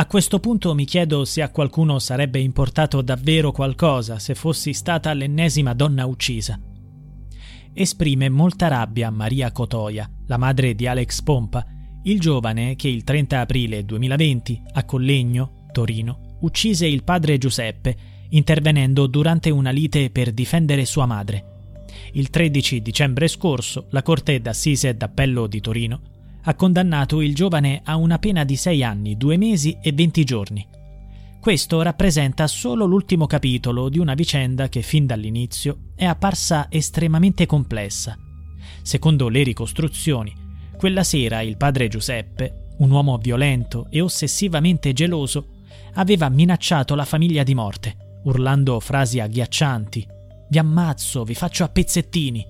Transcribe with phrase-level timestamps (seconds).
[0.00, 5.12] A questo punto mi chiedo se a qualcuno sarebbe importato davvero qualcosa se fossi stata
[5.12, 6.56] l'ennesima donna uccisa.
[7.72, 11.66] Esprime molta rabbia Maria Cotoia, la madre di Alex Pompa,
[12.04, 17.96] il giovane che il 30 aprile 2020 a Collegno, Torino, uccise il padre Giuseppe
[18.30, 21.72] intervenendo durante una lite per difendere sua madre.
[22.12, 26.00] Il 13 dicembre scorso la Corte d'Assise d'Appello di Torino
[26.48, 30.66] ha condannato il giovane a una pena di 6 anni, 2 mesi e 20 giorni.
[31.38, 38.16] Questo rappresenta solo l'ultimo capitolo di una vicenda che fin dall'inizio è apparsa estremamente complessa.
[38.80, 40.34] Secondo le ricostruzioni,
[40.78, 45.48] quella sera il padre Giuseppe, un uomo violento e ossessivamente geloso,
[45.94, 50.06] aveva minacciato la famiglia di morte, urlando frasi agghiaccianti.
[50.48, 52.46] Vi ammazzo, vi faccio a pezzettini.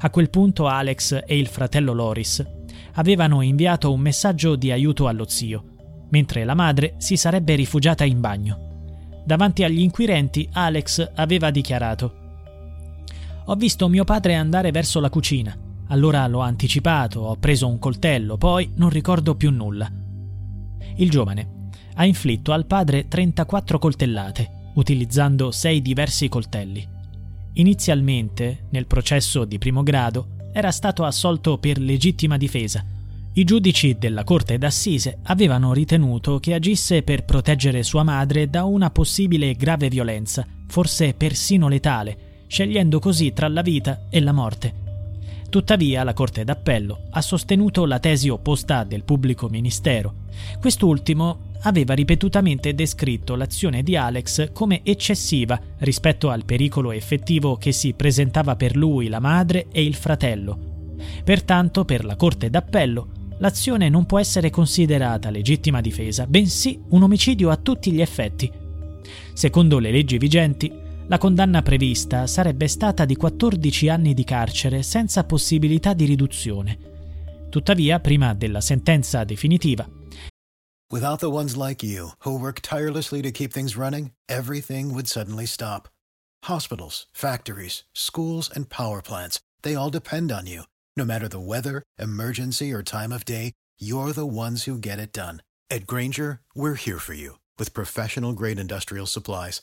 [0.00, 2.60] A quel punto Alex e il fratello Loris
[2.94, 5.64] avevano inviato un messaggio di aiuto allo zio,
[6.10, 8.70] mentre la madre si sarebbe rifugiata in bagno.
[9.24, 12.14] Davanti agli inquirenti, Alex aveva dichiarato:
[13.46, 15.56] Ho visto mio padre andare verso la cucina.
[15.88, 19.90] Allora l'ho anticipato, ho preso un coltello, poi non ricordo più nulla.
[20.96, 26.86] Il giovane ha inflitto al padre 34 coltellate, utilizzando sei diversi coltelli.
[27.54, 32.84] Inizialmente, nel processo di primo grado, era stato assolto per legittima difesa.
[33.34, 38.90] I giudici della Corte d'Assise avevano ritenuto che agisse per proteggere sua madre da una
[38.90, 44.81] possibile grave violenza, forse persino letale, scegliendo così tra la vita e la morte.
[45.52, 50.20] Tuttavia la Corte d'Appello ha sostenuto la tesi opposta del pubblico ministero.
[50.58, 57.92] Quest'ultimo aveva ripetutamente descritto l'azione di Alex come eccessiva rispetto al pericolo effettivo che si
[57.92, 60.94] presentava per lui, la madre e il fratello.
[61.22, 67.50] Pertanto, per la Corte d'Appello, l'azione non può essere considerata legittima difesa, bensì un omicidio
[67.50, 68.50] a tutti gli effetti.
[69.34, 70.72] Secondo le leggi vigenti,
[71.06, 76.78] la condanna prevista sarebbe stata di 14 anni di carcere senza possibilità di riduzione.
[77.50, 79.88] Tuttavia, prima della sentenza definitiva,
[80.92, 85.46] Without the ones like you, who work tirelessly to keep things running, everything would suddenly
[85.46, 85.88] stop.
[86.44, 90.64] Hospitals, factories, schools, and power plants, they all depend on you.
[90.94, 95.14] No matter the weather, emergency, or time of day, you're the ones who get it
[95.14, 95.40] done.
[95.70, 99.62] At Granger, we're here for you with professional grade industrial supplies.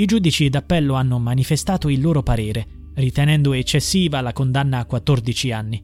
[0.00, 5.82] I giudici d'appello hanno manifestato il loro parere, ritenendo eccessiva la condanna a 14 anni.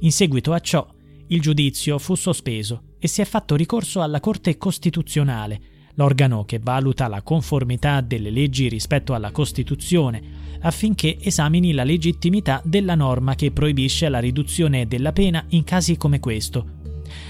[0.00, 0.84] In seguito a ciò,
[1.28, 5.60] il giudizio fu sospeso e si è fatto ricorso alla Corte Costituzionale,
[5.94, 10.20] l'organo che valuta la conformità delle leggi rispetto alla Costituzione,
[10.62, 16.18] affinché esamini la legittimità della norma che proibisce la riduzione della pena in casi come
[16.18, 16.77] questo.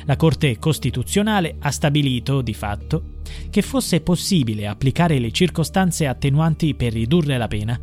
[0.05, 3.17] La Corte Costituzionale ha stabilito, di fatto,
[3.51, 7.81] che fosse possibile applicare le circostanze attenuanti per ridurre la pena.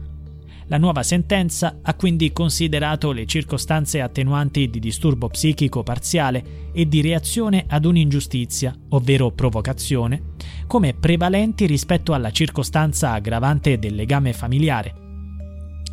[0.67, 7.01] La nuova sentenza ha quindi considerato le circostanze attenuanti di disturbo psichico parziale e di
[7.01, 10.33] reazione ad un'ingiustizia, ovvero provocazione,
[10.65, 14.93] come prevalenti rispetto alla circostanza aggravante del legame familiare.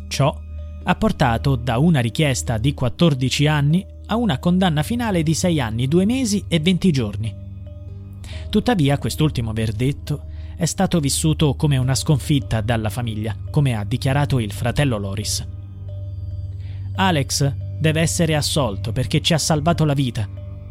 [0.07, 0.35] Ciò
[0.85, 5.87] ha portato da una richiesta di 14 anni a una condanna finale di 6 anni,
[5.87, 7.35] 2 mesi e 20 giorni.
[8.49, 14.51] Tuttavia quest'ultimo verdetto è stato vissuto come una sconfitta dalla famiglia, come ha dichiarato il
[14.51, 15.45] fratello Loris.
[16.95, 20.29] Alex deve essere assolto perché ci ha salvato la vita.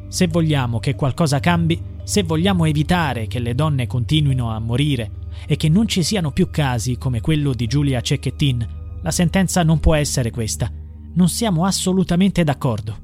[0.09, 5.11] Se vogliamo che qualcosa cambi, se vogliamo evitare che le donne continuino a morire
[5.47, 8.69] e che non ci siano più casi come quello di Giulia Cecchettin,
[9.03, 10.71] la sentenza non può essere questa.
[11.15, 13.02] Non siamo assolutamente d'accordo.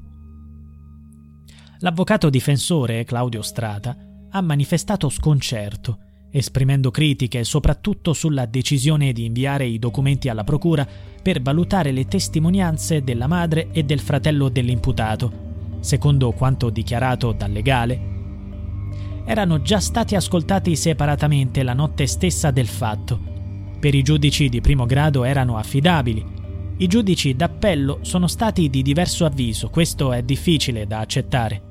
[1.79, 3.95] L'avvocato difensore Claudio Strata
[4.31, 5.99] ha manifestato sconcerto
[6.31, 10.87] esprimendo critiche soprattutto sulla decisione di inviare i documenti alla Procura
[11.21, 15.47] per valutare le testimonianze della madre e del fratello dell'imputato.
[15.79, 18.17] Secondo quanto dichiarato dal legale,
[19.25, 23.19] erano già stati ascoltati separatamente la notte stessa del fatto.
[23.79, 26.37] Per i giudici di primo grado erano affidabili.
[26.77, 31.68] I giudici d'appello sono stati di diverso avviso, questo è difficile da accettare.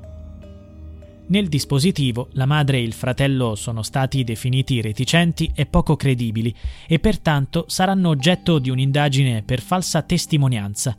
[1.29, 6.53] Nel dispositivo la madre e il fratello sono stati definiti reticenti e poco credibili
[6.87, 10.97] e pertanto saranno oggetto di un'indagine per falsa testimonianza.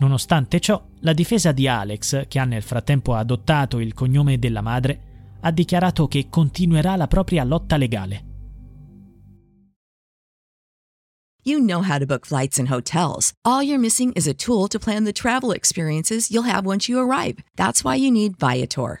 [0.00, 5.00] Nonostante ciò, la difesa di Alex, che ha nel frattempo adottato il cognome della madre,
[5.40, 8.24] ha dichiarato che continuerà la propria lotta legale.
[11.42, 13.32] You know how to book flights and hotels.
[13.44, 16.98] All you're missing is a tool to plan the travel experiences you'll have once you
[16.98, 17.38] arrive.
[17.54, 19.00] That's why you need Viator.